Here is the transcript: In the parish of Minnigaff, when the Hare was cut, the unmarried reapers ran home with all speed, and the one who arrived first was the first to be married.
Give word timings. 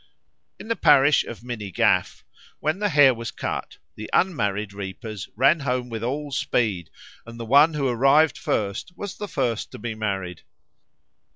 In 0.59 0.67
the 0.67 0.75
parish 0.75 1.23
of 1.25 1.43
Minnigaff, 1.43 2.23
when 2.59 2.79
the 2.79 2.89
Hare 2.89 3.13
was 3.13 3.29
cut, 3.29 3.77
the 3.93 4.09
unmarried 4.13 4.73
reapers 4.73 5.29
ran 5.35 5.59
home 5.59 5.89
with 5.89 6.03
all 6.03 6.31
speed, 6.31 6.89
and 7.23 7.39
the 7.39 7.45
one 7.45 7.75
who 7.75 7.87
arrived 7.87 8.39
first 8.39 8.97
was 8.97 9.15
the 9.17 9.27
first 9.27 9.71
to 9.73 9.77
be 9.77 9.93
married. 9.93 10.41